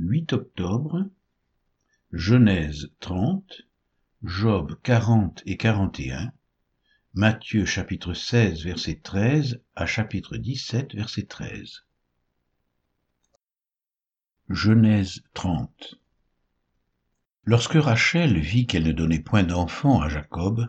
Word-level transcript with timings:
8 0.00 0.32
octobre, 0.32 1.08
Genèse 2.12 2.92
30, 3.00 3.62
Job 4.22 4.76
40 4.84 5.42
et 5.44 5.56
41, 5.56 6.30
Matthieu 7.14 7.64
chapitre 7.64 8.14
16 8.14 8.62
verset 8.62 9.00
13 9.02 9.60
à 9.74 9.86
chapitre 9.86 10.36
17 10.36 10.94
verset 10.94 11.24
13. 11.24 11.84
Genèse 14.48 15.24
30 15.34 15.96
Lorsque 17.42 17.74
Rachel 17.74 18.38
vit 18.38 18.68
qu'elle 18.68 18.86
ne 18.86 18.92
donnait 18.92 19.18
point 19.18 19.42
d'enfant 19.42 20.00
à 20.00 20.08
Jacob, 20.08 20.68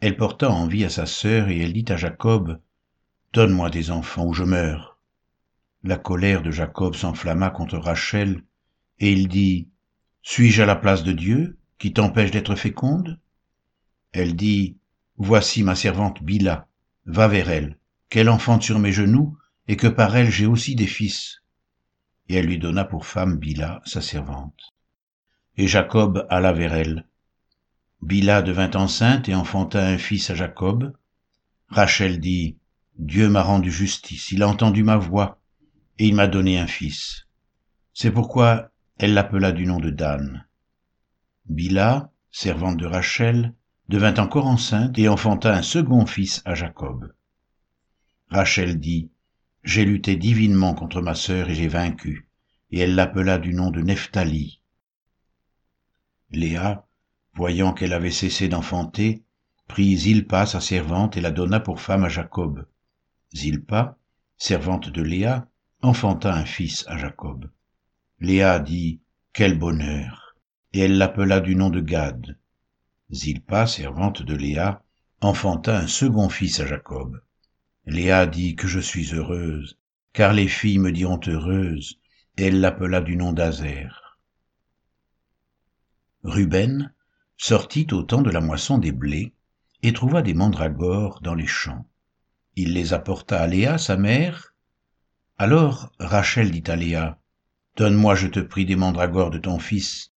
elle 0.00 0.16
porta 0.16 0.50
envie 0.50 0.84
à 0.84 0.90
sa 0.90 1.06
sœur 1.06 1.48
et 1.48 1.60
elle 1.60 1.74
dit 1.74 1.92
à 1.92 1.96
Jacob, 1.96 2.60
Donne-moi 3.32 3.70
des 3.70 3.92
enfants 3.92 4.26
ou 4.26 4.32
je 4.32 4.42
meurs. 4.42 4.98
La 5.84 5.96
colère 5.96 6.42
de 6.42 6.50
Jacob 6.50 6.96
s'enflamma 6.96 7.50
contre 7.50 7.78
Rachel, 7.78 8.42
et 9.00 9.12
il 9.12 9.28
dit, 9.28 9.68
Suis-je 10.22 10.62
à 10.62 10.66
la 10.66 10.76
place 10.76 11.02
de 11.02 11.12
Dieu, 11.12 11.58
qui 11.78 11.92
t'empêche 11.92 12.30
d'être 12.30 12.54
féconde? 12.54 13.18
Elle 14.12 14.36
dit, 14.36 14.76
Voici 15.16 15.62
ma 15.62 15.74
servante 15.74 16.22
Bila, 16.22 16.68
va 17.06 17.28
vers 17.28 17.50
elle, 17.50 17.78
qu'elle 18.08 18.28
enfante 18.28 18.62
sur 18.62 18.78
mes 18.78 18.92
genoux, 18.92 19.36
et 19.66 19.76
que 19.76 19.86
par 19.86 20.16
elle 20.16 20.30
j'ai 20.30 20.46
aussi 20.46 20.74
des 20.74 20.86
fils. 20.86 21.42
Et 22.28 22.34
elle 22.34 22.46
lui 22.46 22.58
donna 22.58 22.84
pour 22.84 23.06
femme 23.06 23.36
Bila, 23.36 23.82
sa 23.84 24.00
servante. 24.00 24.72
Et 25.56 25.66
Jacob 25.66 26.26
alla 26.30 26.52
vers 26.52 26.74
elle. 26.74 27.06
Bila 28.00 28.42
devint 28.42 28.70
enceinte 28.74 29.28
et 29.28 29.34
enfanta 29.34 29.84
un 29.84 29.98
fils 29.98 30.30
à 30.30 30.34
Jacob. 30.34 30.92
Rachel 31.68 32.20
dit, 32.20 32.56
Dieu 32.96 33.28
m'a 33.28 33.42
rendu 33.42 33.70
justice, 33.70 34.30
il 34.32 34.42
a 34.42 34.48
entendu 34.48 34.82
ma 34.82 34.96
voix, 34.96 35.40
et 35.98 36.06
il 36.06 36.14
m'a 36.14 36.28
donné 36.28 36.58
un 36.58 36.66
fils. 36.66 37.26
C'est 37.92 38.12
pourquoi 38.12 38.70
elle 38.98 39.14
l'appela 39.14 39.52
du 39.52 39.64
nom 39.64 39.78
de 39.78 39.90
Dan. 39.90 40.44
Bila, 41.46 42.10
servante 42.30 42.76
de 42.76 42.86
Rachel, 42.86 43.54
devint 43.88 44.14
encore 44.16 44.46
enceinte 44.46 44.98
et 44.98 45.08
enfanta 45.08 45.54
un 45.54 45.62
second 45.62 46.04
fils 46.04 46.42
à 46.44 46.54
Jacob. 46.54 47.14
Rachel 48.28 48.80
dit, 48.80 49.10
J'ai 49.62 49.84
lutté 49.84 50.16
divinement 50.16 50.74
contre 50.74 51.00
ma 51.00 51.14
sœur 51.14 51.48
et 51.48 51.54
j'ai 51.54 51.68
vaincu, 51.68 52.28
et 52.72 52.80
elle 52.80 52.96
l'appela 52.96 53.38
du 53.38 53.54
nom 53.54 53.70
de 53.70 53.80
Nephtali. 53.80 54.60
Léa, 56.30 56.86
voyant 57.34 57.72
qu'elle 57.72 57.92
avait 57.92 58.10
cessé 58.10 58.48
d'enfanter, 58.48 59.22
prit 59.68 59.96
Zilpa, 59.96 60.44
sa 60.44 60.60
servante, 60.60 61.16
et 61.16 61.20
la 61.20 61.30
donna 61.30 61.60
pour 61.60 61.80
femme 61.80 62.04
à 62.04 62.08
Jacob. 62.08 62.66
Zilpa, 63.34 63.96
servante 64.36 64.88
de 64.90 65.02
Léa, 65.02 65.48
enfanta 65.82 66.34
un 66.34 66.44
fils 66.44 66.84
à 66.88 66.98
Jacob. 66.98 67.48
Léa 68.20 68.58
dit, 68.58 69.00
Quel 69.32 69.56
bonheur 69.56 70.34
Et 70.72 70.80
elle 70.80 70.98
l'appela 70.98 71.38
du 71.38 71.54
nom 71.54 71.70
de 71.70 71.80
Gad. 71.80 72.36
Zilpa, 73.12 73.68
servante 73.68 74.22
de 74.22 74.34
Léa, 74.34 74.82
enfanta 75.20 75.78
un 75.78 75.86
second 75.86 76.28
fils 76.28 76.58
à 76.58 76.66
Jacob. 76.66 77.20
Léa 77.86 78.26
dit 78.26 78.56
que 78.56 78.66
je 78.66 78.80
suis 78.80 79.14
heureuse, 79.14 79.78
car 80.12 80.32
les 80.32 80.48
filles 80.48 80.80
me 80.80 80.90
diront 80.90 81.20
heureuse, 81.28 82.00
elle 82.36 82.60
l'appela 82.60 83.00
du 83.00 83.14
nom 83.16 83.32
d'Azer. 83.32 84.18
Ruben 86.24 86.92
sortit 87.36 87.86
au 87.92 88.02
temps 88.02 88.22
de 88.22 88.30
la 88.30 88.40
moisson 88.40 88.78
des 88.78 88.92
blés 88.92 89.32
et 89.84 89.92
trouva 89.92 90.22
des 90.22 90.34
mandragores 90.34 91.20
dans 91.20 91.34
les 91.34 91.46
champs. 91.46 91.86
Il 92.56 92.74
les 92.74 92.92
apporta 92.92 93.40
à 93.40 93.46
Léa, 93.46 93.78
sa 93.78 93.96
mère. 93.96 94.54
Alors 95.38 95.92
Rachel 96.00 96.50
dit 96.50 96.68
à 96.68 96.74
Léa, 96.74 97.17
Donne-moi, 97.78 98.16
je 98.16 98.26
te 98.26 98.40
prie, 98.40 98.66
des 98.66 98.74
mandragores 98.74 99.30
de 99.30 99.38
ton 99.38 99.60
fils. 99.60 100.10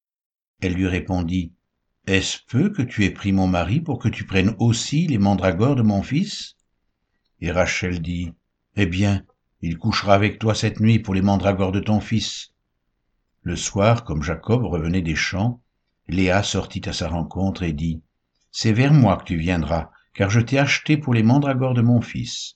Elle 0.62 0.74
lui 0.74 0.88
répondit, 0.88 1.54
Est-ce 2.08 2.40
peu 2.48 2.72
que 2.72 2.82
tu 2.82 3.06
aies 3.06 3.12
pris 3.12 3.34
mon 3.34 3.46
mari 3.46 3.80
pour 3.80 4.00
que 4.00 4.10
tu 4.10 4.26
prennes 4.26 4.56
aussi 4.58 5.06
les 5.06 5.20
mandragores 5.20 5.76
de 5.76 5.84
mon 5.84 6.02
fils? 6.02 6.56
Et 7.40 7.52
Rachel 7.52 8.02
dit, 8.02 8.34
Eh 8.78 8.88
bien, 8.88 9.24
il 9.62 9.78
couchera 9.78 10.16
avec 10.16 10.40
toi 10.40 10.56
cette 10.56 10.80
nuit 10.80 10.98
pour 10.98 11.14
les 11.14 11.22
mandragores 11.22 11.72
de 11.72 11.80
ton 11.80 12.00
fils. 12.00 12.52
Le 13.44 13.56
soir, 13.56 14.06
comme 14.06 14.24
Jacob 14.24 14.64
revenait 14.64 15.04
des 15.04 15.16
champs, 15.16 15.62
Léa 16.08 16.42
sortit 16.42 16.90
à 16.90 16.94
sa 16.94 17.10
rencontre 17.10 17.62
et 17.62 17.74
dit, 17.74 18.02
C'est 18.52 18.74
vers 18.74 18.92
moi 18.92 19.18
que 19.18 19.26
tu 19.26 19.38
viendras, 19.38 19.92
car 20.16 20.32
je 20.32 20.40
t'ai 20.40 20.58
acheté 20.58 20.98
pour 20.98 21.14
les 21.14 21.22
mandragores 21.22 21.76
de 21.76 21.84
mon 21.84 22.02
fils. 22.02 22.56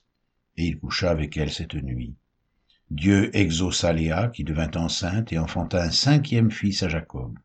Et 0.56 0.66
il 0.66 0.80
coucha 0.80 1.12
avec 1.12 1.36
elle 1.36 1.52
cette 1.52 1.74
nuit. 1.74 2.16
Dieu 2.90 3.36
exauça 3.36 3.92
Léa, 3.92 4.28
qui 4.28 4.44
devint 4.44 4.70
enceinte 4.76 5.32
et 5.32 5.38
enfanta 5.38 5.82
un 5.82 5.90
cinquième 5.90 6.52
fils 6.52 6.84
à 6.84 6.88
Jacob. 6.88 7.36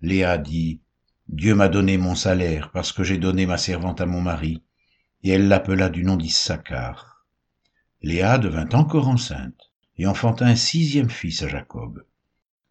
Léa 0.00 0.38
dit, 0.38 0.80
Dieu 1.28 1.54
m'a 1.54 1.68
donné 1.68 1.98
mon 1.98 2.14
salaire 2.14 2.70
parce 2.70 2.92
que 2.92 3.02
j'ai 3.02 3.18
donné 3.18 3.46
ma 3.46 3.58
servante 3.58 4.00
à 4.00 4.06
mon 4.06 4.20
mari, 4.20 4.62
et 5.22 5.30
elle 5.30 5.48
l'appela 5.48 5.88
du 5.88 6.04
nom 6.04 6.16
d'Issachar. 6.16 7.26
Léa 8.02 8.38
devint 8.38 8.68
encore 8.74 9.08
enceinte 9.08 9.72
et 9.96 10.06
enfanta 10.06 10.46
un 10.46 10.56
sixième 10.56 11.10
fils 11.10 11.42
à 11.42 11.48
Jacob. 11.48 12.04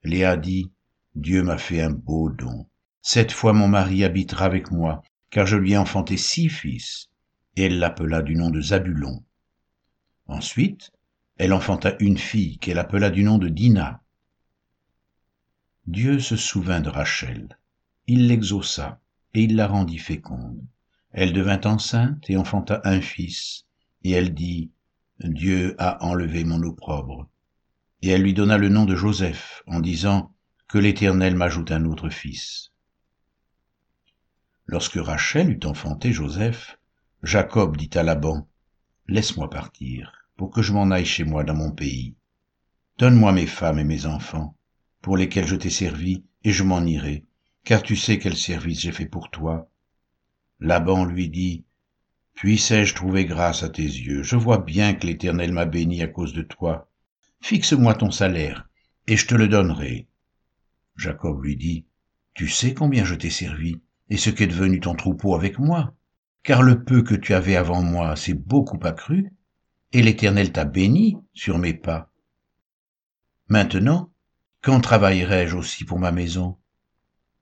Léa 0.03 0.37
dit, 0.37 0.71
Dieu 1.15 1.43
m'a 1.43 1.57
fait 1.57 1.81
un 1.81 1.89
beau 1.89 2.29
don. 2.29 2.67
Cette 3.01 3.31
fois 3.31 3.51
mon 3.51 3.67
mari 3.67 4.03
habitera 4.03 4.45
avec 4.45 4.71
moi, 4.71 5.01
car 5.31 5.47
je 5.47 5.57
lui 5.57 5.73
ai 5.73 5.77
enfanté 5.77 6.15
six 6.15 6.47
fils. 6.47 7.09
Et 7.55 7.65
elle 7.65 7.79
l'appela 7.79 8.21
du 8.21 8.35
nom 8.35 8.49
de 8.49 8.61
Zabulon. 8.61 9.23
Ensuite, 10.27 10.91
elle 11.37 11.53
enfanta 11.53 11.95
une 11.99 12.17
fille 12.17 12.57
qu'elle 12.59 12.79
appela 12.79 13.09
du 13.09 13.23
nom 13.23 13.37
de 13.37 13.49
Dina. 13.49 14.01
Dieu 15.85 16.19
se 16.19 16.35
souvint 16.35 16.79
de 16.79 16.89
Rachel. 16.89 17.57
Il 18.07 18.27
l'exauça, 18.27 19.01
et 19.33 19.43
il 19.43 19.55
la 19.55 19.67
rendit 19.67 19.97
féconde. 19.97 20.63
Elle 21.11 21.33
devint 21.33 21.61
enceinte 21.65 22.29
et 22.29 22.37
enfanta 22.37 22.81
un 22.83 23.01
fils, 23.01 23.65
et 24.03 24.11
elle 24.11 24.33
dit, 24.33 24.71
Dieu 25.19 25.75
a 25.77 26.03
enlevé 26.05 26.43
mon 26.43 26.61
opprobre. 26.63 27.29
Et 28.01 28.09
elle 28.09 28.21
lui 28.21 28.33
donna 28.33 28.57
le 28.57 28.69
nom 28.69 28.85
de 28.85 28.95
Joseph, 28.95 29.63
en 29.67 29.79
disant, 29.79 30.33
que 30.67 30.77
l'Éternel 30.77 31.35
m'ajoute 31.35 31.71
un 31.71 31.85
autre 31.85 32.09
fils. 32.09 32.71
Lorsque 34.65 34.95
Rachel 34.95 35.51
eut 35.51 35.65
enfanté 35.65 36.11
Joseph, 36.11 36.79
Jacob 37.21 37.77
dit 37.77 37.91
à 37.93 38.03
Laban, 38.03 38.47
Laisse-moi 39.07 39.49
partir, 39.49 40.22
pour 40.37 40.51
que 40.51 40.61
je 40.61 40.73
m'en 40.73 40.91
aille 40.91 41.05
chez 41.05 41.23
moi 41.23 41.43
dans 41.43 41.55
mon 41.55 41.71
pays. 41.71 42.15
Donne-moi 42.97 43.31
mes 43.31 43.47
femmes 43.47 43.79
et 43.79 43.83
mes 43.83 44.05
enfants, 44.05 44.57
pour 45.01 45.17
lesquels 45.17 45.47
je 45.47 45.55
t'ai 45.55 45.69
servi, 45.69 46.23
et 46.43 46.51
je 46.51 46.63
m'en 46.63 46.81
irai, 46.81 47.25
car 47.63 47.83
tu 47.83 47.95
sais 47.95 48.19
quel 48.19 48.35
service 48.35 48.81
j'ai 48.81 48.91
fait 48.91 49.05
pour 49.05 49.29
toi. 49.29 49.69
Laban 50.59 51.05
lui 51.05 51.29
dit, 51.29 51.65
Puissais-je 52.35 52.95
trouver 52.95 53.25
grâce 53.25 53.63
à 53.63 53.69
tes 53.69 53.83
yeux? 53.83 54.23
Je 54.23 54.35
vois 54.35 54.57
bien 54.57 54.93
que 54.95 55.05
l'Éternel 55.05 55.51
m'a 55.51 55.65
béni 55.65 56.01
à 56.01 56.07
cause 56.07 56.33
de 56.33 56.41
toi. 56.41 56.89
Fixe-moi 57.41 57.93
ton 57.93 58.11
salaire, 58.11 58.67
et 59.07 59.17
je 59.17 59.27
te 59.27 59.35
le 59.35 59.47
donnerai. 59.47 60.07
Jacob 60.95 61.43
lui 61.43 61.55
dit, 61.55 61.85
Tu 62.33 62.47
sais 62.47 62.73
combien 62.73 63.05
je 63.05 63.15
t'ai 63.15 63.29
servi, 63.29 63.81
et 64.09 64.17
ce 64.17 64.29
qu'est 64.29 64.47
devenu 64.47 64.79
ton 64.79 64.95
troupeau 64.95 65.35
avec 65.35 65.59
moi, 65.59 65.95
car 66.43 66.61
le 66.61 66.83
peu 66.83 67.03
que 67.03 67.15
tu 67.15 67.33
avais 67.33 67.55
avant 67.55 67.81
moi 67.81 68.15
s'est 68.15 68.33
beaucoup 68.33 68.79
accru, 68.83 69.31
et 69.93 70.01
l'Éternel 70.01 70.51
t'a 70.51 70.65
béni 70.65 71.17
sur 71.33 71.57
mes 71.57 71.73
pas. 71.73 72.11
Maintenant, 73.47 74.11
quand 74.61 74.81
travaillerai-je 74.81 75.55
aussi 75.55 75.85
pour 75.85 75.99
ma 75.99 76.11
maison? 76.11 76.57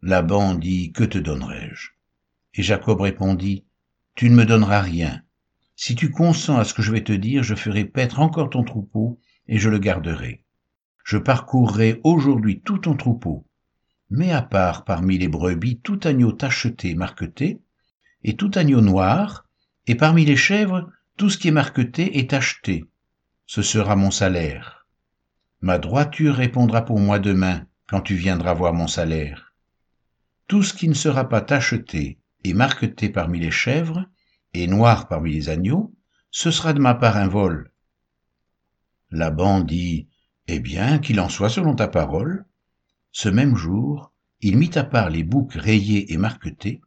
Laban 0.01 0.53
dit, 0.55 0.91
Que 0.91 1.03
te 1.03 1.17
donnerai-je? 1.17 1.89
Et 2.53 2.63
Jacob 2.63 3.01
répondit, 3.01 3.65
Tu 4.15 4.29
ne 4.29 4.35
me 4.35 4.45
donneras 4.45 4.81
rien. 4.81 5.23
Si 5.75 5.95
tu 5.95 6.11
consens 6.11 6.59
à 6.59 6.63
ce 6.63 6.73
que 6.73 6.81
je 6.81 6.91
vais 6.91 7.03
te 7.03 7.13
dire, 7.13 7.41
je 7.41 7.55
ferai 7.55 7.85
paître 7.85 8.19
encore 8.19 8.49
ton 8.49 8.63
troupeau, 8.63 9.19
et 9.47 9.57
je 9.57 9.69
le 9.69 9.79
garderai 9.79 10.43
je 11.03 11.17
parcourrai 11.17 11.99
aujourd'hui 12.03 12.61
tout 12.61 12.77
ton 12.77 12.95
troupeau, 12.95 13.45
mets 14.09 14.31
à 14.31 14.41
part 14.41 14.85
parmi 14.85 15.17
les 15.17 15.27
brebis 15.27 15.79
tout 15.79 15.99
agneau 16.03 16.31
tacheté, 16.31 16.95
marqueté, 16.95 17.61
et 18.23 18.35
tout 18.35 18.51
agneau 18.55 18.81
noir, 18.81 19.47
et 19.87 19.95
parmi 19.95 20.25
les 20.25 20.35
chèvres 20.35 20.89
tout 21.17 21.29
ce 21.29 21.37
qui 21.37 21.49
est 21.49 21.51
marqueté 21.51 22.19
et 22.19 22.27
tacheté. 22.27 22.85
Ce 23.45 23.61
sera 23.61 23.95
mon 23.95 24.11
salaire. 24.11 24.87
Ma 25.59 25.77
droiture 25.77 26.35
répondra 26.35 26.83
pour 26.83 26.99
moi 26.99 27.19
demain, 27.19 27.67
quand 27.87 28.01
tu 28.01 28.15
viendras 28.15 28.53
voir 28.53 28.73
mon 28.73 28.87
salaire. 28.87 29.53
Tout 30.47 30.63
ce 30.63 30.73
qui 30.73 30.87
ne 30.87 30.93
sera 30.93 31.29
pas 31.29 31.41
tacheté 31.41 32.19
et 32.43 32.53
marqueté 32.53 33.09
parmi 33.09 33.39
les 33.39 33.51
chèvres, 33.51 34.05
et 34.53 34.67
noir 34.67 35.07
parmi 35.07 35.31
les 35.31 35.49
agneaux, 35.49 35.93
ce 36.31 36.51
sera 36.51 36.73
de 36.73 36.79
ma 36.79 36.95
part 36.95 37.17
un 37.17 37.27
vol. 37.27 37.71
Laban 39.11 39.59
dit, 39.59 40.07
eh 40.47 40.59
bien, 40.59 40.99
qu'il 40.99 41.19
en 41.19 41.29
soit 41.29 41.49
selon 41.49 41.75
ta 41.75 41.87
parole. 41.87 42.45
Ce 43.11 43.29
même 43.29 43.55
jour, 43.55 44.13
il 44.39 44.57
mit 44.57 44.71
à 44.75 44.83
part 44.83 45.09
les 45.09 45.23
boucs 45.23 45.53
rayés 45.53 46.11
et 46.13 46.17
marquetés, 46.17 46.81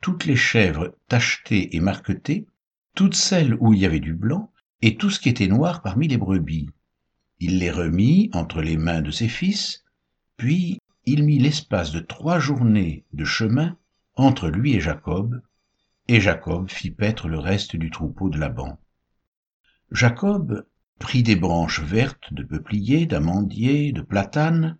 toutes 0.00 0.24
les 0.24 0.36
chèvres 0.36 0.96
tachetées 1.08 1.76
et 1.76 1.80
marquetées, 1.80 2.46
toutes 2.94 3.14
celles 3.14 3.56
où 3.60 3.72
il 3.72 3.80
y 3.80 3.86
avait 3.86 4.00
du 4.00 4.14
blanc, 4.14 4.50
et 4.82 4.96
tout 4.96 5.10
ce 5.10 5.18
qui 5.18 5.28
était 5.28 5.48
noir 5.48 5.82
parmi 5.82 6.08
les 6.08 6.16
brebis. 6.16 6.68
Il 7.40 7.58
les 7.58 7.70
remit 7.70 8.30
entre 8.32 8.62
les 8.62 8.76
mains 8.76 9.02
de 9.02 9.10
ses 9.10 9.28
fils, 9.28 9.84
Puis 10.36 10.80
il 11.06 11.24
mit 11.24 11.38
l'espace 11.38 11.92
de 11.92 12.00
trois 12.00 12.38
journées 12.38 13.04
de 13.12 13.24
chemin 13.24 13.76
entre 14.16 14.48
lui 14.48 14.74
et 14.74 14.80
Jacob, 14.80 15.40
et 16.08 16.20
Jacob 16.20 16.70
fit 16.70 16.90
paître 16.90 17.28
le 17.28 17.38
reste 17.38 17.76
du 17.76 17.90
troupeau 17.90 18.28
de 18.28 18.38
Laban. 18.38 18.78
Jacob 19.90 20.66
prit 20.98 21.22
des 21.22 21.36
branches 21.36 21.80
vertes 21.80 22.32
de 22.32 22.42
peuplier, 22.42 23.06
d'amandier, 23.06 23.92
de 23.92 24.02
platane, 24.02 24.78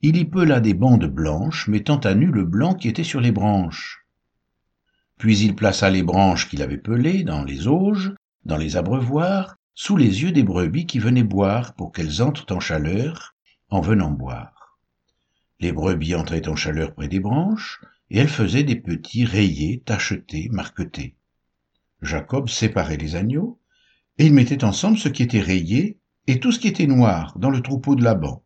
il 0.00 0.16
y 0.16 0.24
pela 0.24 0.60
des 0.60 0.74
bandes 0.74 1.06
blanches, 1.06 1.66
mettant 1.66 1.98
à 1.98 2.14
nu 2.14 2.26
le 2.26 2.44
blanc 2.44 2.74
qui 2.74 2.88
était 2.88 3.04
sur 3.04 3.20
les 3.20 3.32
branches. 3.32 4.06
Puis 5.18 5.38
il 5.40 5.54
plaça 5.56 5.90
les 5.90 6.02
branches 6.02 6.48
qu'il 6.48 6.62
avait 6.62 6.78
pelées 6.78 7.24
dans 7.24 7.44
les 7.44 7.66
auges, 7.66 8.14
dans 8.44 8.56
les 8.56 8.76
abreuvoirs, 8.76 9.56
sous 9.74 9.96
les 9.96 10.22
yeux 10.22 10.32
des 10.32 10.44
brebis 10.44 10.86
qui 10.86 11.00
venaient 11.00 11.24
boire 11.24 11.74
pour 11.74 11.92
qu'elles 11.92 12.22
entrent 12.22 12.52
en 12.54 12.60
chaleur 12.60 13.34
en 13.70 13.80
venant 13.80 14.10
boire. 14.10 14.78
Les 15.60 15.72
brebis 15.72 16.14
entraient 16.14 16.48
en 16.48 16.56
chaleur 16.56 16.94
près 16.94 17.08
des 17.08 17.20
branches, 17.20 17.80
et 18.10 18.18
elles 18.18 18.28
faisaient 18.28 18.62
des 18.62 18.76
petits 18.76 19.24
rayés, 19.24 19.82
tachetés, 19.84 20.48
marquetés. 20.50 21.16
Jacob 22.00 22.48
séparait 22.48 22.96
les 22.96 23.16
agneaux, 23.16 23.60
et 24.18 24.26
il 24.26 24.32
mettait 24.32 24.64
ensemble 24.64 24.98
ce 24.98 25.08
qui 25.08 25.22
était 25.22 25.40
rayé 25.40 25.98
et 26.26 26.40
tout 26.40 26.52
ce 26.52 26.58
qui 26.58 26.68
était 26.68 26.86
noir 26.86 27.36
dans 27.38 27.50
le 27.50 27.60
troupeau 27.60 27.94
de 27.94 28.04
Laban. 28.04 28.42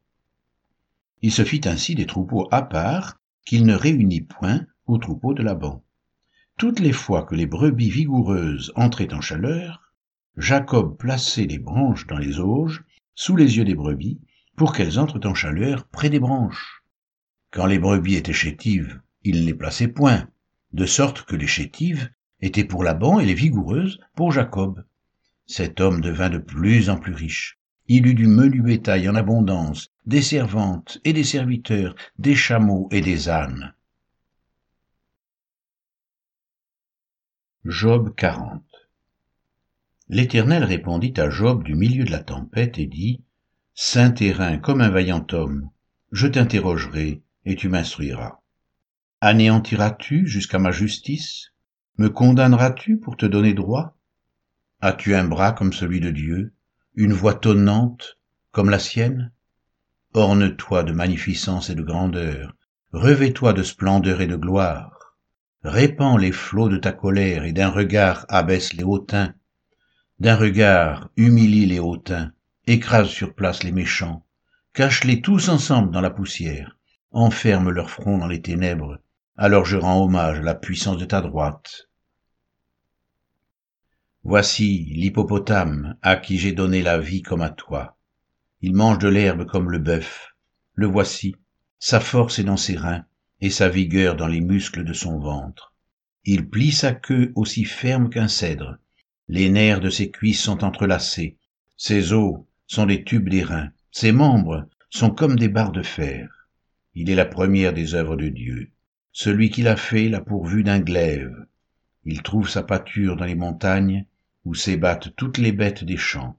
Il 1.20 1.32
se 1.32 1.44
fit 1.44 1.60
ainsi 1.64 1.94
des 1.94 2.06
troupeaux 2.06 2.48
à 2.50 2.62
part 2.62 3.20
qu'il 3.44 3.66
ne 3.66 3.74
réunit 3.74 4.22
point 4.22 4.66
au 4.86 4.98
troupeau 4.98 5.34
de 5.34 5.42
Laban. 5.42 5.84
Toutes 6.58 6.80
les 6.80 6.92
fois 6.92 7.24
que 7.24 7.34
les 7.34 7.46
brebis 7.46 7.90
vigoureuses 7.90 8.72
entraient 8.76 9.12
en 9.12 9.20
chaleur, 9.20 9.92
Jacob 10.36 10.96
plaçait 10.96 11.46
les 11.46 11.58
branches 11.58 12.06
dans 12.06 12.18
les 12.18 12.38
auges, 12.38 12.84
sous 13.14 13.36
les 13.36 13.56
yeux 13.56 13.64
des 13.64 13.74
brebis, 13.74 14.20
pour 14.56 14.72
qu'elles 14.72 14.98
entrent 14.98 15.26
en 15.26 15.34
chaleur 15.34 15.86
près 15.88 16.10
des 16.10 16.20
branches. 16.20 16.82
Quand 17.50 17.66
les 17.66 17.78
brebis 17.78 18.14
étaient 18.14 18.32
chétives, 18.32 19.00
il 19.24 19.40
ne 19.40 19.46
les 19.46 19.54
plaçait 19.54 19.88
point, 19.88 20.28
de 20.72 20.86
sorte 20.86 21.22
que 21.24 21.36
les 21.36 21.46
chétives 21.46 22.10
étaient 22.40 22.64
pour 22.64 22.84
Laban 22.84 23.20
et 23.20 23.26
les 23.26 23.34
vigoureuses 23.34 23.98
pour 24.16 24.32
Jacob. 24.32 24.84
Cet 25.46 25.80
homme 25.80 26.00
devint 26.00 26.30
de 26.30 26.38
plus 26.38 26.88
en 26.88 26.96
plus 26.96 27.14
riche. 27.14 27.58
Il 27.88 28.06
eut 28.06 28.14
du 28.14 28.26
menu 28.26 28.62
bétail 28.62 29.08
en 29.08 29.14
abondance, 29.14 29.88
des 30.06 30.22
servantes 30.22 31.00
et 31.04 31.12
des 31.12 31.24
serviteurs, 31.24 31.94
des 32.18 32.34
chameaux 32.34 32.88
et 32.90 33.00
des 33.00 33.28
ânes. 33.28 33.74
Job 37.64 38.12
40 38.16 38.64
L'Éternel 40.08 40.64
répondit 40.64 41.14
à 41.16 41.30
Job 41.30 41.62
du 41.62 41.76
milieu 41.76 42.02
de 42.02 42.10
la 42.10 42.18
tempête 42.18 42.76
et 42.80 42.86
dit, 42.86 43.22
Saint 43.72 44.10
terrain 44.10 44.58
comme 44.58 44.80
un 44.80 44.88
vaillant 44.88 45.24
homme, 45.30 45.70
je 46.10 46.26
t'interrogerai 46.26 47.22
et 47.44 47.54
tu 47.54 47.68
m'instruiras. 47.68 48.40
Anéantiras-tu 49.20 50.26
jusqu'à 50.26 50.58
ma 50.58 50.72
justice? 50.72 51.52
Me 51.98 52.08
condamneras-tu 52.08 52.98
pour 52.98 53.16
te 53.16 53.26
donner 53.26 53.54
droit? 53.54 53.96
As-tu 54.80 55.14
un 55.14 55.28
bras 55.28 55.52
comme 55.52 55.72
celui 55.72 56.00
de 56.00 56.10
Dieu, 56.10 56.54
une 56.96 57.12
voix 57.12 57.34
tonnante 57.34 58.18
comme 58.50 58.70
la 58.70 58.80
sienne? 58.80 59.30
Orne-toi 60.14 60.82
de 60.82 60.90
magnificence 60.90 61.70
et 61.70 61.76
de 61.76 61.82
grandeur, 61.82 62.56
revêt-toi 62.92 63.52
de 63.52 63.62
splendeur 63.62 64.20
et 64.20 64.26
de 64.26 64.34
gloire, 64.34 65.01
répands 65.64 66.16
les 66.16 66.32
flots 66.32 66.68
de 66.68 66.76
ta 66.76 66.92
colère 66.92 67.44
et 67.44 67.52
d'un 67.52 67.70
regard 67.70 68.26
abaisse 68.28 68.72
les 68.72 68.84
hautains, 68.84 69.34
d'un 70.18 70.36
regard 70.36 71.10
humilie 71.16 71.66
les 71.66 71.78
hautains, 71.78 72.32
écrase 72.66 73.08
sur 73.08 73.34
place 73.34 73.62
les 73.62 73.72
méchants, 73.72 74.26
cache-les 74.72 75.20
tous 75.20 75.48
ensemble 75.48 75.92
dans 75.92 76.00
la 76.00 76.10
poussière, 76.10 76.76
enferme 77.12 77.70
leur 77.70 77.90
front 77.90 78.18
dans 78.18 78.26
les 78.26 78.42
ténèbres, 78.42 78.98
alors 79.36 79.64
je 79.64 79.76
rends 79.76 80.02
hommage 80.02 80.38
à 80.38 80.42
la 80.42 80.54
puissance 80.54 80.98
de 80.98 81.04
ta 81.04 81.20
droite. 81.20 81.88
Voici 84.24 84.84
l'hippopotame 84.94 85.96
à 86.02 86.16
qui 86.16 86.38
j'ai 86.38 86.52
donné 86.52 86.82
la 86.82 86.98
vie 86.98 87.22
comme 87.22 87.42
à 87.42 87.50
toi. 87.50 87.96
Il 88.60 88.74
mange 88.74 88.98
de 88.98 89.08
l'herbe 89.08 89.46
comme 89.46 89.70
le 89.70 89.80
bœuf. 89.80 90.34
Le 90.74 90.86
voici, 90.86 91.34
sa 91.80 91.98
force 91.98 92.38
est 92.38 92.44
dans 92.44 92.56
ses 92.56 92.76
reins 92.76 93.04
et 93.42 93.50
sa 93.50 93.68
vigueur 93.68 94.14
dans 94.14 94.28
les 94.28 94.40
muscles 94.40 94.84
de 94.84 94.92
son 94.92 95.18
ventre. 95.18 95.74
Il 96.24 96.48
plie 96.48 96.70
sa 96.70 96.92
queue 96.92 97.32
aussi 97.34 97.64
ferme 97.64 98.08
qu'un 98.08 98.28
cèdre. 98.28 98.78
Les 99.26 99.50
nerfs 99.50 99.80
de 99.80 99.90
ses 99.90 100.12
cuisses 100.12 100.40
sont 100.40 100.62
entrelacés. 100.62 101.36
Ses 101.76 102.12
os 102.12 102.36
sont 102.68 102.86
des 102.86 103.02
tubes 103.02 103.28
des 103.28 103.42
reins. 103.42 103.72
Ses 103.90 104.12
membres 104.12 104.68
sont 104.90 105.10
comme 105.10 105.36
des 105.36 105.48
barres 105.48 105.72
de 105.72 105.82
fer. 105.82 106.48
Il 106.94 107.10
est 107.10 107.16
la 107.16 107.24
première 107.24 107.72
des 107.72 107.96
œuvres 107.96 108.14
de 108.16 108.28
Dieu. 108.28 108.70
Celui 109.10 109.50
qui 109.50 109.62
l'a 109.62 109.76
fait 109.76 110.08
l'a 110.08 110.20
pourvu 110.20 110.62
d'un 110.62 110.78
glaive. 110.78 111.34
Il 112.04 112.22
trouve 112.22 112.48
sa 112.48 112.62
pâture 112.62 113.16
dans 113.16 113.24
les 113.24 113.34
montagnes, 113.34 114.06
où 114.44 114.54
s'ébattent 114.54 115.16
toutes 115.16 115.38
les 115.38 115.52
bêtes 115.52 115.82
des 115.82 115.96
champs. 115.96 116.38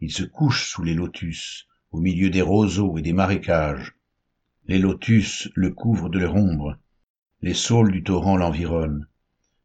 Il 0.00 0.10
se 0.10 0.24
couche 0.24 0.70
sous 0.70 0.82
les 0.82 0.94
lotus, 0.94 1.66
au 1.90 2.00
milieu 2.00 2.30
des 2.30 2.42
roseaux 2.42 2.96
et 2.96 3.02
des 3.02 3.12
marécages. 3.12 3.97
Les 4.68 4.78
lotus 4.78 5.48
le 5.54 5.70
couvrent 5.70 6.10
de 6.10 6.18
leur 6.18 6.36
ombre, 6.36 6.76
les 7.40 7.54
saules 7.54 7.90
du 7.90 8.02
torrent 8.02 8.36
l'environnent. 8.36 9.06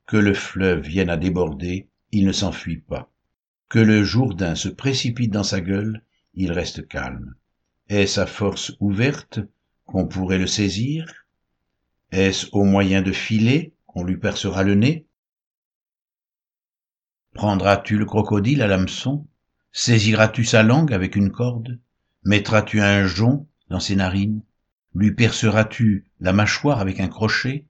Que 0.06 0.16
le 0.16 0.34
fleuve 0.34 0.82
vienne 0.82 1.10
à 1.10 1.18
déborder, 1.18 1.90
il 2.12 2.26
ne 2.26 2.32
s'enfuit 2.32 2.78
pas. 2.78 3.12
Que 3.68 3.80
le 3.80 4.04
Jourdain 4.04 4.56
se 4.56 4.70
précipite 4.70 5.32
dans 5.32 5.44
sa 5.44 5.60
gueule, 5.60 6.04
il 6.36 6.52
reste 6.54 6.88
calme. 6.88 7.36
Est-ce 7.90 8.20
à 8.20 8.26
force 8.26 8.78
ouverte 8.80 9.40
qu'on 9.86 10.08
pourrait 10.08 10.38
le 10.38 10.48
saisir? 10.48 11.26
Est-ce 12.12 12.48
au 12.54 12.64
moyen 12.64 13.02
de 13.02 13.12
filets 13.12 13.74
qu'on 13.88 14.04
lui 14.04 14.18
percera 14.18 14.64
le 14.64 14.76
nez? 14.76 15.06
Prendras-tu 17.34 17.98
le 17.98 18.06
crocodile 18.06 18.62
à 18.62 18.68
l'hameçon? 18.68 19.28
Saisiras-tu 19.74 20.46
sa 20.46 20.64
langue 20.64 20.94
avec 20.94 21.16
une 21.16 21.32
corde? 21.32 21.80
Mettras-tu 22.24 22.80
un 22.80 23.06
jonc 23.06 23.48
dans 23.70 23.80
ses 23.80 23.96
narines? 23.96 24.44
Lui 24.96 25.12
perceras-tu 25.12 26.06
la 26.20 26.34
mâchoire 26.34 26.80
avec 26.80 27.00
un 27.00 27.08
crochet? 27.08 27.66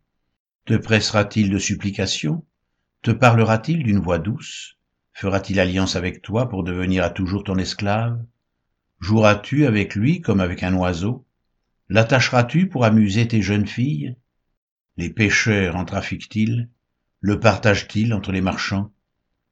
Te 0.66 0.75
pressera-t-il 0.75 1.50
de 1.50 1.58
supplications? 1.58 2.44
Te 3.02 3.12
parlera-t-il 3.12 3.84
d'une 3.84 4.00
voix 4.00 4.20
douce? 4.20 4.78
Fera-t-il 5.14 5.60
alliance 5.60 5.96
avec 5.96 6.22
toi 6.22 6.50
pour 6.50 6.64
devenir 6.64 7.04
à 7.04 7.10
toujours 7.10 7.44
ton 7.44 7.58
esclave? 7.58 8.22
Joueras-tu 9.00 9.66
avec 9.66 9.96
lui 9.96 10.22
comme 10.22 10.40
avec 10.40 10.64
un 10.64 10.74
oiseau? 10.74 11.25
L'attacheras-tu 11.90 12.68
pour 12.68 12.84
amuser 12.84 13.28
tes 13.28 13.42
jeunes 13.42 13.68
filles? 13.68 14.16
Les 14.97 15.09
pêcheurs 15.09 15.76
en 15.76 15.86
trafiquent-ils? 15.86 16.69
Le 17.19 17.40
partagent-ils 17.40 18.14
entre 18.14 18.31
les 18.31 18.42
marchands? 18.42 18.92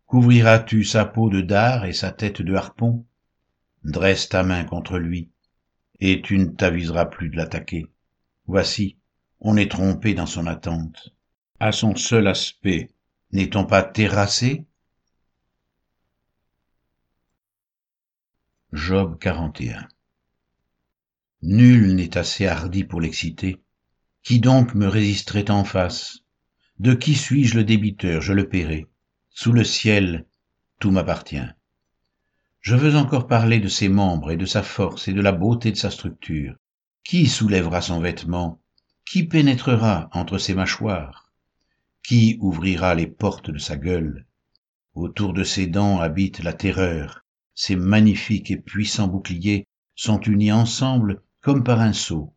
Couvriras-tu 0.07 0.83
sa 0.83 1.05
peau 1.05 1.29
de 1.29 1.39
dard 1.41 1.85
et 1.85 1.93
sa 1.93 2.11
tête 2.11 2.41
de 2.41 2.53
harpon? 2.53 3.05
Dresse 3.83 4.27
ta 4.27 4.43
main 4.43 4.65
contre 4.65 4.97
lui, 4.97 5.29
et 6.01 6.21
tu 6.21 6.37
ne 6.39 6.45
t'aviseras 6.45 7.05
plus 7.05 7.29
de 7.29 7.37
l'attaquer. 7.37 7.85
Voici, 8.47 8.97
on 9.39 9.55
est 9.55 9.71
trompé 9.71 10.13
dans 10.13 10.25
son 10.25 10.47
attente. 10.47 11.15
À 11.59 11.71
son 11.71 11.95
seul 11.95 12.27
aspect, 12.27 12.89
n'est-on 13.31 13.65
pas 13.65 13.83
terrassé? 13.83 14.65
Job 18.73 19.17
41 19.19 19.87
Nul 21.43 21.95
n'est 21.95 22.17
assez 22.17 22.47
hardi 22.47 22.83
pour 22.83 23.01
l'exciter, 23.01 23.61
qui 24.23 24.39
donc 24.39 24.75
me 24.75 24.87
résisterait 24.87 25.51
en 25.51 25.63
face? 25.63 26.19
De 26.79 26.93
qui 26.93 27.15
suis-je 27.15 27.57
le 27.57 27.63
débiteur? 27.63 28.21
Je 28.21 28.33
le 28.33 28.49
paierai. 28.49 28.87
Sous 29.29 29.51
le 29.51 29.63
ciel, 29.63 30.25
tout 30.79 30.91
m'appartient. 30.91 31.37
Je 32.61 32.75
veux 32.75 32.95
encore 32.95 33.27
parler 33.27 33.59
de 33.59 33.67
ses 33.67 33.89
membres 33.89 34.31
et 34.31 34.37
de 34.37 34.45
sa 34.45 34.63
force 34.63 35.07
et 35.07 35.13
de 35.13 35.21
la 35.21 35.31
beauté 35.31 35.71
de 35.71 35.77
sa 35.77 35.89
structure. 35.89 36.55
Qui 37.03 37.27
soulèvera 37.27 37.81
son 37.81 37.99
vêtement? 37.99 38.61
Qui 39.05 39.23
pénétrera 39.23 40.09
entre 40.13 40.37
ses 40.37 40.53
mâchoires? 40.53 41.31
Qui 42.03 42.37
ouvrira 42.39 42.95
les 42.95 43.07
portes 43.07 43.49
de 43.49 43.57
sa 43.57 43.77
gueule? 43.77 44.27
Autour 44.93 45.33
de 45.33 45.43
ses 45.43 45.67
dents 45.67 45.99
habite 45.99 46.43
la 46.43 46.53
terreur. 46.53 47.25
Ses 47.55 47.75
magnifiques 47.75 48.51
et 48.51 48.57
puissants 48.57 49.07
boucliers 49.07 49.67
sont 49.95 50.21
unis 50.21 50.51
ensemble 50.51 51.21
comme 51.41 51.63
par 51.63 51.79
un 51.79 51.93
sceau 51.93 52.33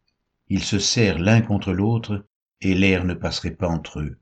ils 0.48 0.62
se 0.64 0.78
serrent 0.78 1.18
l'un 1.18 1.40
contre 1.40 1.72
l'autre 1.72 2.26
et 2.60 2.74
l'air 2.74 3.04
ne 3.04 3.14
passerait 3.14 3.56
pas 3.56 3.68
entre 3.68 4.00
eux. 4.00 4.18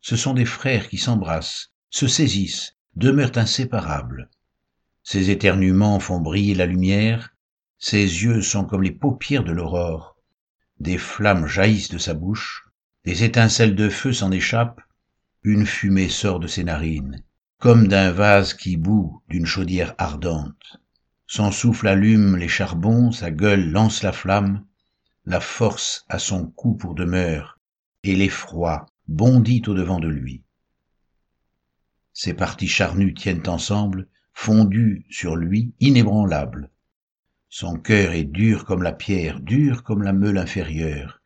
Ce 0.00 0.16
sont 0.16 0.34
des 0.34 0.44
frères 0.44 0.88
qui 0.88 0.98
s'embrassent 0.98 1.72
se 1.90 2.06
saisissent 2.06 2.76
demeurent 2.96 3.36
inséparables 3.36 4.30
ses 5.04 5.30
éternuements 5.30 6.00
font 6.00 6.20
briller 6.20 6.54
la 6.54 6.66
lumière. 6.66 7.30
Ses 7.78 8.02
yeux 8.02 8.42
sont 8.42 8.64
comme 8.64 8.82
les 8.82 8.90
paupières 8.90 9.44
de 9.44 9.52
l'aurore. 9.52 10.16
Des 10.80 10.98
flammes 10.98 11.46
jaillissent 11.46 11.90
de 11.90 11.98
sa 11.98 12.14
bouche. 12.14 12.64
Des 13.04 13.22
étincelles 13.22 13.76
de 13.76 13.88
feu 13.88 14.12
s'en 14.12 14.32
échappent. 14.32 14.80
Une 15.44 15.66
fumée 15.66 16.08
sort 16.08 16.40
de 16.40 16.48
ses 16.48 16.64
narines 16.64 17.22
comme 17.64 17.88
d'un 17.88 18.12
vase 18.12 18.52
qui 18.52 18.76
bout 18.76 19.22
d'une 19.30 19.46
chaudière 19.46 19.94
ardente. 19.96 20.76
Son 21.26 21.50
souffle 21.50 21.88
allume 21.88 22.36
les 22.36 22.46
charbons 22.46 23.10
sa 23.10 23.30
gueule 23.30 23.70
lance 23.70 24.02
la 24.02 24.12
flamme. 24.12 24.66
La 25.24 25.40
force 25.40 26.04
à 26.10 26.18
son 26.18 26.46
cou 26.48 26.74
pour 26.74 26.94
demeure, 26.94 27.58
et 28.02 28.14
l'effroi 28.14 28.84
bondit 29.08 29.62
au-devant 29.66 29.98
de 29.98 30.08
lui. 30.08 30.42
Ses 32.12 32.34
parties 32.34 32.68
charnues 32.68 33.14
tiennent 33.14 33.48
ensemble, 33.48 34.08
fondues 34.34 35.06
sur 35.08 35.36
lui, 35.36 35.72
inébranlables. 35.80 36.68
Son 37.48 37.78
cœur 37.78 38.12
est 38.12 38.24
dur 38.24 38.64
comme 38.64 38.82
la 38.82 38.92
pierre, 38.92 39.40
dur 39.40 39.84
comme 39.84 40.02
la 40.02 40.12
meule 40.12 40.38
inférieure. 40.38 41.22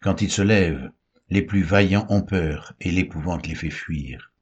Quand 0.00 0.22
il 0.22 0.30
se 0.30 0.42
lève, 0.42 0.90
les 1.28 1.42
plus 1.42 1.62
vaillants 1.62 2.06
ont 2.08 2.22
peur, 2.22 2.72
et 2.80 2.90
l'épouvante 2.90 3.46
les 3.46 3.54
fait 3.54 3.70
fuir. 3.70 4.32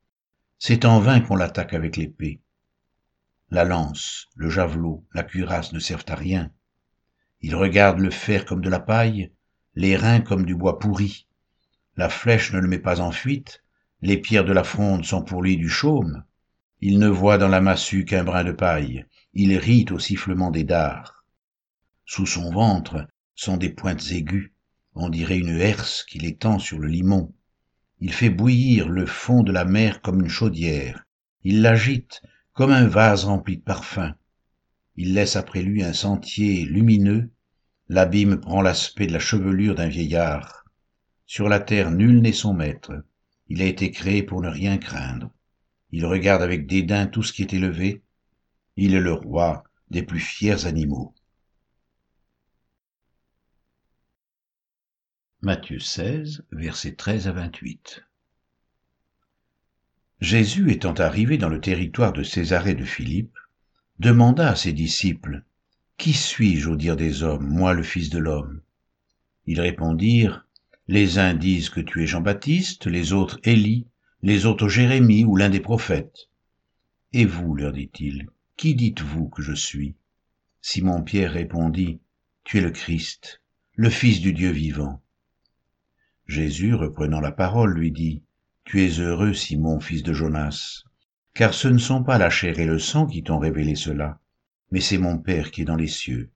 C'est 0.58 0.84
en 0.84 1.00
vain 1.00 1.20
qu'on 1.20 1.36
l'attaque 1.36 1.75
avec 1.75 1.96
l'épée. 1.96 2.40
La 3.50 3.64
lance, 3.64 4.28
le 4.36 4.48
javelot, 4.48 5.04
la 5.12 5.22
cuirasse 5.22 5.72
ne 5.72 5.78
servent 5.78 6.06
à 6.08 6.14
rien. 6.14 6.50
Il 7.42 7.54
regarde 7.54 7.98
le 7.98 8.10
fer 8.10 8.44
comme 8.44 8.62
de 8.62 8.70
la 8.70 8.80
paille, 8.80 9.32
les 9.75 9.96
reins 9.96 10.20
comme 10.20 10.46
du 10.46 10.54
bois 10.54 10.78
pourri. 10.78 11.26
La 11.96 12.08
flèche 12.08 12.52
ne 12.52 12.60
le 12.60 12.68
met 12.68 12.78
pas 12.78 13.00
en 13.00 13.10
fuite, 13.10 13.62
les 14.00 14.16
pierres 14.16 14.44
de 14.44 14.52
la 14.52 14.64
fronde 14.64 15.04
sont 15.04 15.22
pour 15.22 15.42
lui 15.42 15.56
du 15.56 15.68
chaume. 15.68 16.25
Il 16.88 17.00
ne 17.00 17.08
voit 17.08 17.36
dans 17.36 17.48
la 17.48 17.60
massue 17.60 18.04
qu'un 18.04 18.22
brin 18.22 18.44
de 18.44 18.52
paille, 18.52 19.06
il 19.34 19.56
rit 19.56 19.86
au 19.90 19.98
sifflement 19.98 20.52
des 20.52 20.62
dards. 20.62 21.24
Sous 22.04 22.26
son 22.26 22.52
ventre 22.52 23.08
sont 23.34 23.56
des 23.56 23.70
pointes 23.70 24.12
aiguës, 24.12 24.52
on 24.94 25.08
dirait 25.08 25.38
une 25.38 25.60
herse 25.60 26.04
qu'il 26.04 26.24
étend 26.24 26.60
sur 26.60 26.78
le 26.78 26.86
limon. 26.86 27.34
Il 27.98 28.12
fait 28.12 28.30
bouillir 28.30 28.88
le 28.88 29.04
fond 29.04 29.42
de 29.42 29.50
la 29.50 29.64
mer 29.64 30.00
comme 30.00 30.20
une 30.20 30.28
chaudière, 30.28 31.04
il 31.42 31.60
l'agite 31.60 32.22
comme 32.52 32.70
un 32.70 32.86
vase 32.86 33.24
rempli 33.24 33.56
de 33.56 33.62
parfums. 33.62 34.14
Il 34.94 35.12
laisse 35.12 35.34
après 35.34 35.62
lui 35.62 35.82
un 35.82 35.92
sentier 35.92 36.64
lumineux, 36.66 37.32
l'abîme 37.88 38.38
prend 38.38 38.62
l'aspect 38.62 39.08
de 39.08 39.12
la 39.12 39.18
chevelure 39.18 39.74
d'un 39.74 39.88
vieillard. 39.88 40.64
Sur 41.26 41.48
la 41.48 41.58
terre 41.58 41.90
nul 41.90 42.22
n'est 42.22 42.30
son 42.30 42.54
maître, 42.54 42.92
il 43.48 43.60
a 43.60 43.64
été 43.64 43.90
créé 43.90 44.22
pour 44.22 44.40
ne 44.40 44.48
rien 44.48 44.78
craindre. 44.78 45.32
Il 45.90 46.04
regarde 46.04 46.42
avec 46.42 46.66
dédain 46.66 47.06
tout 47.06 47.22
ce 47.22 47.32
qui 47.32 47.42
est 47.42 47.54
élevé, 47.54 48.02
il 48.76 48.94
est 48.94 49.00
le 49.00 49.12
roi 49.12 49.64
des 49.90 50.02
plus 50.02 50.20
fiers 50.20 50.66
animaux. 50.66 51.14
Matthieu 55.42 55.78
16, 55.78 56.44
versets 56.50 56.96
13 56.96 57.28
à 57.28 57.32
28. 57.32 58.02
Jésus 60.20 60.72
étant 60.72 60.94
arrivé 60.94 61.38
dans 61.38 61.48
le 61.48 61.60
territoire 61.60 62.12
de 62.12 62.22
Césarée 62.22 62.74
de 62.74 62.84
Philippe, 62.84 63.36
demanda 63.98 64.50
à 64.50 64.56
ses 64.56 64.72
disciples, 64.72 65.44
Qui 65.98 66.14
suis-je 66.14 66.70
au 66.70 66.76
dire 66.76 66.96
des 66.96 67.22
hommes, 67.22 67.46
moi 67.46 67.74
le 67.74 67.82
Fils 67.82 68.10
de 68.10 68.18
l'homme? 68.18 68.60
Ils 69.46 69.60
répondirent, 69.60 70.46
Les 70.88 71.18
uns 71.18 71.34
disent 71.34 71.70
que 71.70 71.80
tu 71.80 72.02
es 72.02 72.06
Jean-Baptiste, 72.06 72.86
les 72.86 73.12
autres 73.12 73.38
Élie, 73.44 73.86
les 74.26 74.45
autres 74.45 74.68
Jérémie 74.68 75.25
ou 75.25 75.37
l'un 75.37 75.50
des 75.50 75.61
prophètes. 75.61 76.28
Et 77.12 77.25
vous, 77.25 77.54
leur 77.54 77.73
dit-il, 77.73 78.28
qui 78.56 78.75
dites-vous 78.75 79.28
que 79.28 79.40
je 79.40 79.52
suis? 79.52 79.95
Simon-Pierre 80.62 81.30
répondit, 81.30 82.00
Tu 82.42 82.59
es 82.59 82.61
le 82.61 82.73
Christ, 82.73 83.40
le 83.76 83.88
Fils 83.88 84.21
du 84.21 84.33
Dieu 84.33 84.50
vivant. 84.50 85.00
Jésus, 86.26 86.75
reprenant 86.75 87.21
la 87.21 87.30
parole, 87.30 87.73
lui 87.75 87.92
dit, 87.92 88.25
Tu 88.64 88.83
es 88.83 88.99
heureux, 88.99 89.33
Simon, 89.33 89.78
fils 89.78 90.02
de 90.02 90.12
Jonas, 90.12 90.83
car 91.33 91.54
ce 91.54 91.68
ne 91.68 91.78
sont 91.78 92.02
pas 92.02 92.18
la 92.18 92.28
chair 92.28 92.59
et 92.59 92.66
le 92.66 92.80
sang 92.80 93.06
qui 93.06 93.23
t'ont 93.23 93.38
révélé 93.38 93.76
cela, 93.76 94.18
mais 94.73 94.80
c'est 94.80 94.99
mon 94.99 95.18
Père 95.18 95.52
qui 95.52 95.62
est 95.62 95.66
dans 95.66 95.76
les 95.76 95.87
cieux. 95.87 96.33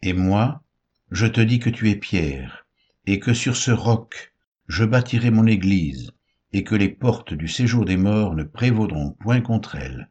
Et 0.00 0.14
moi, 0.14 0.64
je 1.10 1.26
te 1.26 1.42
dis 1.42 1.58
que 1.58 1.68
tu 1.68 1.90
es 1.90 1.96
Pierre, 1.96 2.66
et 3.04 3.20
que 3.20 3.34
sur 3.34 3.58
ce 3.58 3.72
roc 3.72 4.32
je 4.68 4.86
bâtirai 4.86 5.30
mon 5.30 5.46
Église, 5.46 6.12
et 6.52 6.64
que 6.64 6.74
les 6.74 6.88
portes 6.88 7.34
du 7.34 7.48
séjour 7.48 7.84
des 7.84 7.96
morts 7.96 8.34
ne 8.34 8.42
prévaudront 8.42 9.12
point 9.12 9.40
contre 9.40 9.76
elle. 9.76 10.10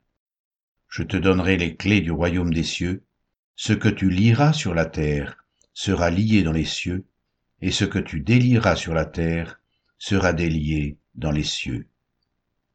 Je 0.87 1.03
te 1.03 1.17
donnerai 1.17 1.57
les 1.57 1.75
clés 1.75 2.01
du 2.01 2.11
royaume 2.11 2.53
des 2.53 2.63
cieux, 2.63 3.03
ce 3.55 3.73
que 3.73 3.89
tu 3.89 4.09
liras 4.09 4.53
sur 4.53 4.73
la 4.73 4.85
terre 4.85 5.45
sera 5.73 6.09
lié 6.09 6.43
dans 6.43 6.51
les 6.51 6.65
cieux, 6.65 7.05
et 7.61 7.71
ce 7.71 7.85
que 7.85 7.99
tu 7.99 8.21
délieras 8.21 8.75
sur 8.75 8.93
la 8.93 9.05
terre 9.05 9.59
sera 9.97 10.33
délié 10.33 10.97
dans 11.15 11.31
les 11.31 11.43
cieux. 11.43 11.87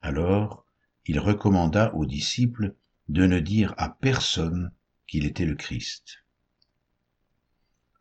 Alors 0.02 0.64
il 1.06 1.18
recommanda 1.18 1.94
aux 1.94 2.06
disciples 2.06 2.74
de 3.08 3.26
ne 3.26 3.40
dire 3.40 3.74
à 3.76 3.88
personne 3.88 4.70
qu'il 5.06 5.26
était 5.26 5.44
le 5.44 5.54
Christ. 5.54 6.24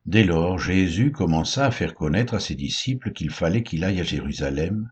Dès 0.06 0.24
lors, 0.24 0.60
Jésus 0.60 1.12
commença 1.12 1.66
à 1.66 1.72
faire 1.72 1.96
connaître 1.96 2.34
à 2.34 2.40
ses 2.40 2.56
disciples 2.56 3.14
qu'il 3.14 3.30
fallait 3.30 3.64
qu'il 3.64 3.84
aille 3.84 4.02
à 4.02 4.04
Jérusalem, 4.04 4.92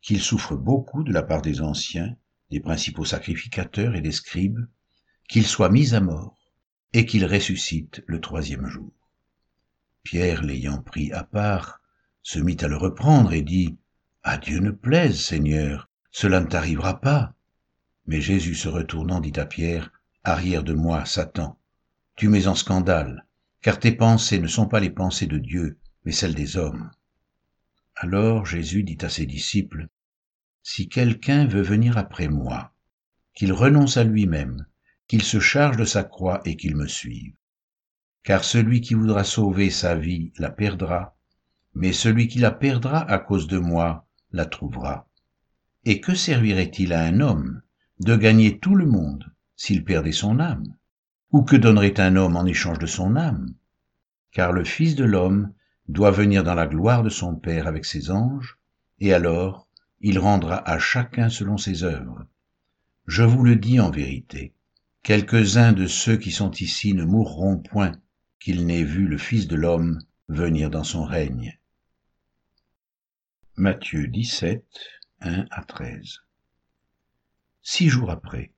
qu'il 0.00 0.20
souffre 0.20 0.56
beaucoup 0.56 1.04
de 1.04 1.12
la 1.12 1.22
part 1.22 1.42
des 1.42 1.60
anciens, 1.60 2.16
des 2.50 2.60
principaux 2.60 3.04
sacrificateurs 3.04 3.94
et 3.94 4.00
des 4.00 4.12
scribes, 4.12 4.66
qu'il 5.28 5.46
soit 5.46 5.68
mis 5.68 5.94
à 5.94 6.00
mort, 6.00 6.36
et 6.92 7.06
qu'il 7.06 7.24
ressuscite 7.24 8.02
le 8.06 8.20
troisième 8.20 8.66
jour. 8.66 8.92
Pierre, 10.02 10.42
l'ayant 10.42 10.82
pris 10.82 11.12
à 11.12 11.22
part, 11.22 11.80
se 12.22 12.38
mit 12.38 12.56
à 12.60 12.68
le 12.68 12.76
reprendre 12.76 13.32
et 13.32 13.42
dit, 13.42 13.78
À 14.22 14.38
Dieu 14.38 14.58
ne 14.58 14.70
plaise, 14.70 15.20
Seigneur, 15.20 15.88
cela 16.10 16.40
ne 16.40 16.46
t'arrivera 16.46 17.00
pas. 17.00 17.34
Mais 18.06 18.20
Jésus 18.20 18.54
se 18.54 18.68
retournant 18.68 19.20
dit 19.20 19.38
à 19.38 19.46
Pierre, 19.46 19.92
Arrière 20.24 20.64
de 20.64 20.74
moi, 20.74 21.04
Satan, 21.04 21.58
tu 22.16 22.28
mets 22.28 22.46
en 22.46 22.54
scandale, 22.54 23.24
car 23.62 23.78
tes 23.78 23.92
pensées 23.92 24.38
ne 24.38 24.48
sont 24.48 24.66
pas 24.66 24.80
les 24.80 24.90
pensées 24.90 25.26
de 25.26 25.38
Dieu, 25.38 25.78
mais 26.04 26.12
celles 26.12 26.34
des 26.34 26.56
hommes. 26.56 26.90
Alors 28.02 28.46
Jésus 28.46 28.82
dit 28.82 28.96
à 29.02 29.10
ses 29.10 29.26
disciples, 29.26 29.88
Si 30.62 30.88
quelqu'un 30.88 31.46
veut 31.46 31.60
venir 31.60 31.98
après 31.98 32.28
moi, 32.28 32.72
qu'il 33.34 33.52
renonce 33.52 33.98
à 33.98 34.04
lui-même, 34.04 34.64
qu'il 35.06 35.22
se 35.22 35.38
charge 35.38 35.76
de 35.76 35.84
sa 35.84 36.02
croix 36.02 36.40
et 36.46 36.56
qu'il 36.56 36.76
me 36.76 36.86
suive. 36.86 37.34
Car 38.22 38.42
celui 38.42 38.80
qui 38.80 38.94
voudra 38.94 39.22
sauver 39.22 39.68
sa 39.68 39.96
vie 39.96 40.32
la 40.38 40.48
perdra, 40.48 41.14
mais 41.74 41.92
celui 41.92 42.26
qui 42.26 42.38
la 42.38 42.50
perdra 42.50 43.02
à 43.02 43.18
cause 43.18 43.48
de 43.48 43.58
moi 43.58 44.08
la 44.32 44.46
trouvera. 44.46 45.06
Et 45.84 46.00
que 46.00 46.14
servirait-il 46.14 46.94
à 46.94 47.02
un 47.02 47.20
homme 47.20 47.60
de 47.98 48.16
gagner 48.16 48.60
tout 48.60 48.76
le 48.76 48.86
monde 48.86 49.30
s'il 49.56 49.84
perdait 49.84 50.12
son 50.12 50.40
âme? 50.40 50.74
Ou 51.32 51.42
que 51.42 51.56
donnerait 51.56 52.00
un 52.00 52.16
homme 52.16 52.36
en 52.36 52.46
échange 52.46 52.78
de 52.78 52.86
son 52.86 53.14
âme? 53.16 53.54
Car 54.32 54.52
le 54.52 54.64
Fils 54.64 54.94
de 54.94 55.04
l'homme 55.04 55.52
doit 55.92 56.10
venir 56.10 56.44
dans 56.44 56.54
la 56.54 56.66
gloire 56.66 57.02
de 57.02 57.08
son 57.08 57.34
Père 57.34 57.66
avec 57.66 57.84
ses 57.84 58.10
anges, 58.10 58.58
et 59.00 59.12
alors 59.12 59.66
il 60.00 60.18
rendra 60.18 60.56
à 60.68 60.78
chacun 60.78 61.28
selon 61.28 61.56
ses 61.56 61.82
œuvres. 61.82 62.26
Je 63.06 63.22
vous 63.22 63.42
le 63.42 63.56
dis 63.56 63.80
en 63.80 63.90
vérité, 63.90 64.54
quelques-uns 65.02 65.72
de 65.72 65.86
ceux 65.86 66.16
qui 66.16 66.30
sont 66.30 66.52
ici 66.52 66.94
ne 66.94 67.04
mourront 67.04 67.58
point 67.58 67.92
qu'il 68.38 68.66
n'ait 68.66 68.84
vu 68.84 69.06
le 69.06 69.18
Fils 69.18 69.48
de 69.48 69.56
l'homme 69.56 69.98
venir 70.28 70.70
dans 70.70 70.84
son 70.84 71.04
règne. 71.04 71.58
Matthieu 73.56 74.06
17, 74.06 74.64
1 75.20 75.46
à 75.50 75.64
13 75.64 76.20
Six 77.62 77.88
jours 77.88 78.10
après, 78.10 78.52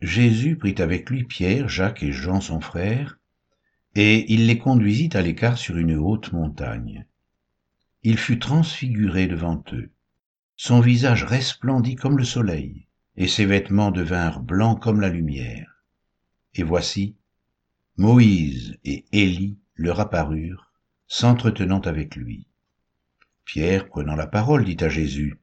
Jésus 0.00 0.56
prit 0.56 0.74
avec 0.78 1.10
lui 1.10 1.24
Pierre, 1.24 1.68
Jacques 1.68 2.02
et 2.02 2.12
Jean 2.12 2.40
son 2.40 2.60
frère, 2.60 3.18
et 3.94 4.32
il 4.32 4.46
les 4.46 4.58
conduisit 4.58 5.10
à 5.14 5.22
l'écart 5.22 5.58
sur 5.58 5.76
une 5.76 5.96
haute 5.96 6.32
montagne. 6.32 7.06
Il 8.02 8.18
fut 8.18 8.38
transfiguré 8.38 9.26
devant 9.26 9.62
eux. 9.72 9.90
Son 10.56 10.80
visage 10.80 11.24
resplendit 11.24 11.96
comme 11.96 12.18
le 12.18 12.24
soleil, 12.24 12.86
et 13.16 13.28
ses 13.28 13.46
vêtements 13.46 13.90
devinrent 13.90 14.40
blancs 14.40 14.80
comme 14.80 15.00
la 15.00 15.08
lumière. 15.08 15.84
Et 16.54 16.62
voici, 16.62 17.16
Moïse 17.96 18.78
et 18.84 19.04
Élie 19.12 19.58
leur 19.74 20.00
apparurent, 20.00 20.72
s'entretenant 21.06 21.80
avec 21.80 22.16
lui. 22.16 22.46
Pierre, 23.44 23.88
prenant 23.88 24.14
la 24.14 24.26
parole, 24.26 24.64
dit 24.64 24.76
à 24.80 24.88
Jésus, 24.88 25.40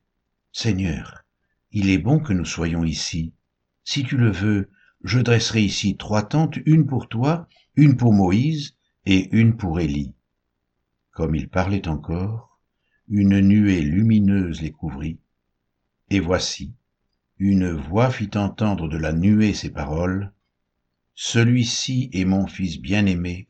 Seigneur, 0.51 1.23
il 1.71 1.89
est 1.89 1.97
bon 1.97 2.19
que 2.19 2.31
nous 2.31 2.45
soyons 2.45 2.83
ici. 2.83 3.33
Si 3.83 4.03
tu 4.03 4.15
le 4.15 4.31
veux, 4.31 4.69
je 5.05 5.19
dresserai 5.19 5.61
ici 5.61 5.97
trois 5.97 6.23
tentes, 6.23 6.57
une 6.65 6.87
pour 6.87 7.07
toi, 7.07 7.47
une 7.75 7.95
pour 7.95 8.11
Moïse 8.11 8.75
et 9.05 9.29
une 9.37 9.55
pour 9.55 9.79
Élie. 9.79 10.15
Comme 11.11 11.35
il 11.35 11.47
parlait 11.47 11.87
encore, 11.87 12.59
une 13.07 13.39
nuée 13.39 13.83
lumineuse 13.83 14.61
les 14.61 14.71
couvrit, 14.71 15.19
et 16.09 16.19
voici, 16.19 16.73
une 17.37 17.69
voix 17.69 18.09
fit 18.09 18.31
entendre 18.33 18.87
de 18.87 18.97
la 18.97 19.13
nuée 19.13 19.53
ces 19.53 19.69
paroles, 19.69 20.33
celui-ci 21.13 22.09
est 22.11 22.25
mon 22.25 22.47
Fils 22.47 22.81
bien-aimé, 22.81 23.47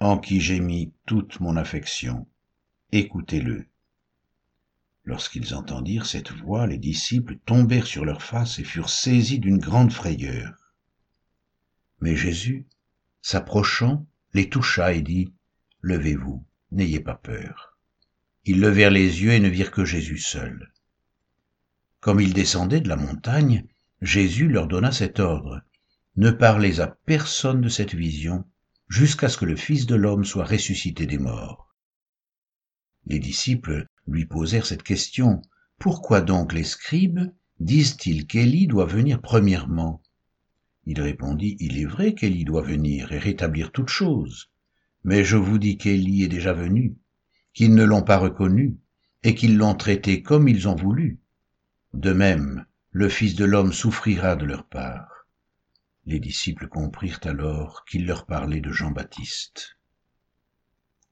en 0.00 0.16
qui 0.16 0.40
j'ai 0.40 0.58
mis 0.58 0.94
toute 1.04 1.38
mon 1.40 1.56
affection. 1.56 2.26
Écoutez-le. 2.92 3.66
Lorsqu'ils 5.04 5.54
entendirent 5.54 6.06
cette 6.06 6.32
voix, 6.32 6.66
les 6.66 6.78
disciples 6.78 7.36
tombèrent 7.44 7.86
sur 7.86 8.06
leurs 8.06 8.22
faces 8.22 8.58
et 8.58 8.64
furent 8.64 8.88
saisis 8.88 9.38
d'une 9.38 9.58
grande 9.58 9.92
frayeur. 9.92 10.67
Mais 12.00 12.16
Jésus, 12.16 12.66
s'approchant, 13.22 14.06
les 14.34 14.48
toucha 14.48 14.92
et 14.92 15.02
dit, 15.02 15.32
Levez-vous, 15.80 16.44
n'ayez 16.70 17.00
pas 17.00 17.14
peur. 17.14 17.76
Ils 18.44 18.60
levèrent 18.60 18.90
les 18.90 19.22
yeux 19.22 19.32
et 19.32 19.40
ne 19.40 19.48
virent 19.48 19.70
que 19.70 19.84
Jésus 19.84 20.18
seul. 20.18 20.72
Comme 22.00 22.20
ils 22.20 22.32
descendaient 22.32 22.80
de 22.80 22.88
la 22.88 22.96
montagne, 22.96 23.66
Jésus 24.00 24.48
leur 24.48 24.68
donna 24.68 24.92
cet 24.92 25.18
ordre. 25.18 25.62
Ne 26.16 26.30
parlez 26.30 26.80
à 26.80 26.86
personne 26.86 27.60
de 27.60 27.68
cette 27.68 27.94
vision 27.94 28.44
jusqu'à 28.88 29.28
ce 29.28 29.36
que 29.36 29.44
le 29.44 29.56
Fils 29.56 29.86
de 29.86 29.94
l'homme 29.94 30.24
soit 30.24 30.44
ressuscité 30.44 31.06
des 31.06 31.18
morts. 31.18 31.74
Les 33.06 33.18
disciples 33.18 33.86
lui 34.06 34.26
posèrent 34.26 34.66
cette 34.66 34.82
question. 34.82 35.42
Pourquoi 35.78 36.20
donc 36.20 36.52
les 36.52 36.64
scribes 36.64 37.32
disent-ils 37.60 38.26
qu'Élie 38.26 38.66
doit 38.66 38.86
venir 38.86 39.20
premièrement? 39.20 40.02
Il 40.90 41.02
répondit, 41.02 41.54
Il 41.60 41.78
est 41.78 41.84
vrai 41.84 42.14
qu'Élie 42.14 42.46
doit 42.46 42.62
venir 42.62 43.12
et 43.12 43.18
rétablir 43.18 43.72
toutes 43.72 43.90
choses. 43.90 44.50
Mais 45.04 45.22
je 45.22 45.36
vous 45.36 45.58
dis 45.58 45.76
qu'Élie 45.76 46.24
est 46.24 46.28
déjà 46.28 46.54
venu, 46.54 46.96
qu'ils 47.52 47.74
ne 47.74 47.84
l'ont 47.84 48.02
pas 48.02 48.16
reconnu, 48.16 48.78
et 49.22 49.34
qu'ils 49.34 49.58
l'ont 49.58 49.74
traité 49.74 50.22
comme 50.22 50.48
ils 50.48 50.66
ont 50.66 50.74
voulu. 50.74 51.20
De 51.92 52.14
même, 52.14 52.64
le 52.90 53.10
Fils 53.10 53.34
de 53.34 53.44
l'homme 53.44 53.74
souffrira 53.74 54.34
de 54.34 54.46
leur 54.46 54.64
part. 54.64 55.26
Les 56.06 56.20
disciples 56.20 56.68
comprirent 56.68 57.20
alors 57.24 57.84
qu'il 57.84 58.06
leur 58.06 58.24
parlait 58.24 58.62
de 58.62 58.72
Jean-Baptiste. 58.72 59.77